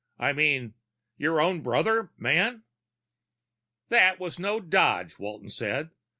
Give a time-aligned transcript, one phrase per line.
[0.17, 0.73] I mean...
[1.15, 2.63] your own brother, man?"
[3.89, 5.91] "That was no dodge," Walton said.